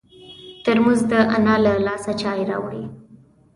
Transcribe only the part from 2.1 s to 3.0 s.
چای راوړي.